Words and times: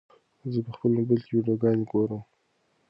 زه 0.51 0.59
په 0.65 0.71
خپل 0.75 0.89
موبایل 0.97 1.21
کې 1.25 1.33
ویډیوګانې 1.35 1.83
ګورم. 1.91 2.21